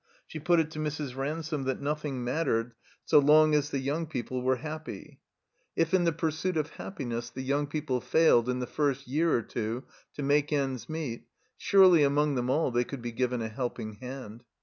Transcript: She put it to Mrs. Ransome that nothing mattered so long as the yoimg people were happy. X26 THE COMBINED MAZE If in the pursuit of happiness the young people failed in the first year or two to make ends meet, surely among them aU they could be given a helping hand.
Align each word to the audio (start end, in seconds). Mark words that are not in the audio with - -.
She 0.25 0.39
put 0.39 0.59
it 0.59 0.71
to 0.71 0.79
Mrs. 0.79 1.15
Ransome 1.15 1.65
that 1.65 1.79
nothing 1.79 2.23
mattered 2.23 2.73
so 3.05 3.19
long 3.19 3.53
as 3.53 3.69
the 3.69 3.77
yoimg 3.77 4.09
people 4.09 4.41
were 4.41 4.55
happy. 4.55 4.91
X26 4.97 5.05
THE 5.05 5.05
COMBINED 5.05 5.19
MAZE 5.83 5.87
If 5.89 5.93
in 5.93 6.03
the 6.05 6.11
pursuit 6.11 6.57
of 6.57 6.69
happiness 6.71 7.29
the 7.29 7.43
young 7.43 7.67
people 7.67 8.01
failed 8.01 8.49
in 8.49 8.57
the 8.57 8.65
first 8.65 9.07
year 9.07 9.31
or 9.37 9.43
two 9.43 9.83
to 10.15 10.23
make 10.23 10.51
ends 10.51 10.89
meet, 10.89 11.27
surely 11.55 12.01
among 12.01 12.33
them 12.33 12.49
aU 12.49 12.71
they 12.71 12.83
could 12.83 13.03
be 13.03 13.11
given 13.11 13.43
a 13.43 13.47
helping 13.47 13.97
hand. 13.97 14.43